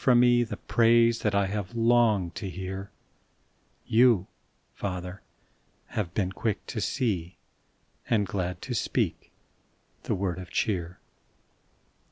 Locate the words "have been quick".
5.89-6.65